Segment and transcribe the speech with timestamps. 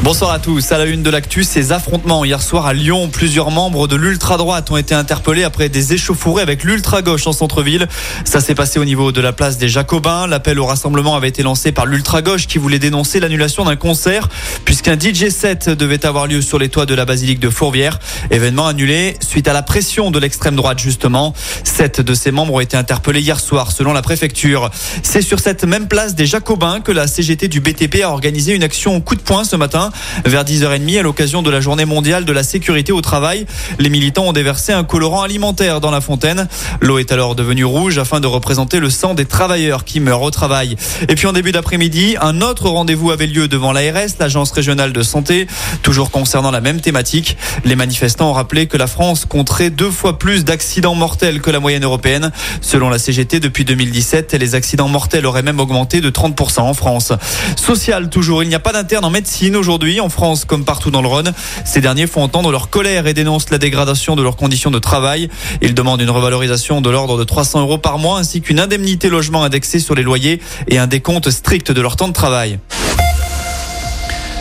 [0.00, 0.72] Bonsoir à tous.
[0.72, 3.08] À la une de l'actu, ces affrontements hier soir à Lyon.
[3.08, 7.86] Plusieurs membres de l'ultra-droite ont été interpellés après des échauffourées avec l'ultra-gauche en centre-ville.
[8.24, 10.26] Ça s'est passé au niveau de la place des Jacobins.
[10.26, 14.28] L'appel au rassemblement avait été lancé par l'ultra-gauche qui voulait dénoncer l'annulation d'un concert
[14.64, 17.98] puisqu'un DJ set devait avoir lieu sur les toits de la basilique de Fourvière.
[18.30, 21.32] Événement annulé suite à la pression de l'extrême droite justement.
[21.64, 24.70] Sept de ces membres ont été interpellés hier soir selon la préfecture.
[25.02, 28.62] C'est sur cette même place des Jacobins que la CGT du BTP a organisé une
[28.62, 29.81] action coup de poing ce matin
[30.24, 33.46] vers 10h30 à l'occasion de la journée mondiale de la sécurité au travail.
[33.78, 36.48] Les militants ont déversé un colorant alimentaire dans la fontaine.
[36.80, 40.30] L'eau est alors devenue rouge afin de représenter le sang des travailleurs qui meurent au
[40.30, 40.76] travail.
[41.08, 45.02] Et puis en début d'après-midi, un autre rendez-vous avait lieu devant l'ARS, l'agence régionale de
[45.02, 45.46] santé,
[45.82, 47.36] toujours concernant la même thématique.
[47.64, 51.60] Les manifestants ont rappelé que la France compterait deux fois plus d'accidents mortels que la
[51.60, 52.30] moyenne européenne.
[52.60, 57.12] Selon la CGT, depuis 2017, les accidents mortels auraient même augmenté de 30% en France.
[57.56, 61.02] Social toujours, il n'y a pas d'interne en médecine aujourd'hui en France comme partout dans
[61.02, 61.32] le Rhône.
[61.64, 65.28] Ces derniers font entendre leur colère et dénoncent la dégradation de leurs conditions de travail.
[65.60, 69.44] Ils demandent une revalorisation de l'ordre de 300 euros par mois ainsi qu'une indemnité logement
[69.44, 72.58] indexée sur les loyers et un décompte strict de leur temps de travail.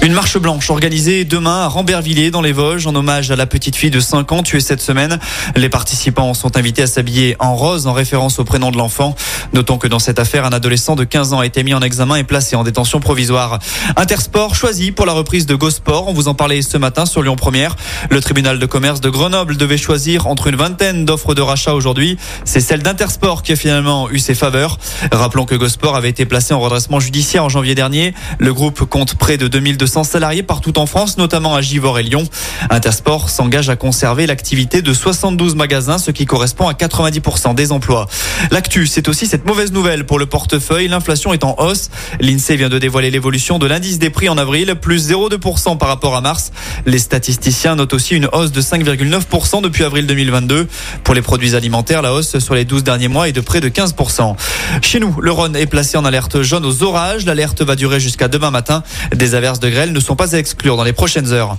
[0.00, 3.74] Une marche blanche organisée demain à Rambervillers dans les Vosges en hommage à la petite
[3.74, 5.18] fille de 5 ans tuée cette semaine.
[5.56, 9.16] Les participants sont invités à s'habiller en rose en référence au prénom de l'enfant.
[9.52, 12.14] Notons que dans cette affaire, un adolescent de 15 ans a été mis en examen
[12.14, 13.58] et placé en détention provisoire.
[13.96, 16.06] Intersport choisi pour la reprise de Gosport.
[16.06, 17.74] On vous en parlait ce matin sur Lyon Première.
[18.08, 22.16] Le tribunal de commerce de Grenoble devait choisir entre une vingtaine d'offres de rachat aujourd'hui.
[22.44, 24.78] C'est celle d'Intersport qui a finalement eu ses faveurs.
[25.10, 28.14] Rappelons que Gosport avait été placé en redressement judiciaire en janvier dernier.
[28.38, 32.24] Le groupe compte près de 2200 salariés partout en France, notamment à Givors et Lyon.
[32.70, 38.06] Intersport s'engage à conserver l'activité de 72 magasins, ce qui correspond à 90% des emplois.
[38.50, 40.88] L'actu, c'est aussi cette mauvaise nouvelle pour le portefeuille.
[40.88, 41.90] L'inflation est en hausse.
[42.20, 46.16] L'INSEE vient de dévoiler l'évolution de l'indice des prix en avril, plus 0,2% par rapport
[46.16, 46.52] à mars.
[46.86, 50.68] Les statisticiens notent aussi une hausse de 5,9% depuis avril 2022.
[51.04, 53.68] Pour les produits alimentaires, la hausse sur les 12 derniers mois est de près de
[53.68, 54.36] 15%.
[54.82, 57.24] Chez nous, le Rhône est placé en alerte jaune aux orages.
[57.24, 58.82] L'alerte va durer jusqu'à demain matin.
[59.14, 61.56] Des averses de ne sont pas à exclure dans les prochaines heures.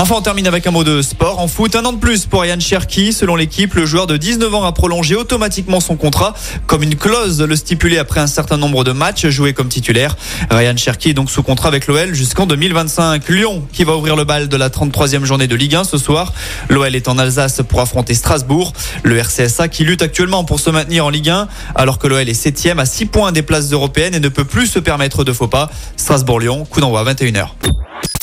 [0.00, 1.40] Enfin, on termine avec un mot de sport.
[1.40, 3.12] En foot, un an de plus pour Ryan Cherky.
[3.12, 6.34] Selon l'équipe, le joueur de 19 ans a prolongé automatiquement son contrat,
[6.68, 10.16] comme une clause le stipulé après un certain nombre de matchs joués comme titulaire.
[10.52, 13.28] Ryan Cherky est donc sous contrat avec l'OL jusqu'en 2025.
[13.28, 16.32] Lyon qui va ouvrir le bal de la 33e journée de Ligue 1 ce soir.
[16.68, 18.72] L'OL est en Alsace pour affronter Strasbourg.
[19.02, 22.40] Le RCSA qui lutte actuellement pour se maintenir en Ligue 1, alors que l'OL est
[22.40, 25.48] 7e à 6 points des places européennes et ne peut plus se permettre de faux
[25.48, 25.68] pas.
[25.96, 27.48] Strasbourg-Lyon, coup d'envoi 21h.